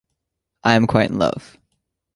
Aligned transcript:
I 0.63 0.73
am 0.73 0.87
quite 0.87 1.11
in 1.11 1.19
love. 1.19 1.59